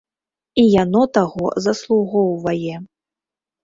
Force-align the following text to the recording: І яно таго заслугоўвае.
І 0.63 0.65
яно 0.83 1.03
таго 1.19 1.53
заслугоўвае. 1.69 2.75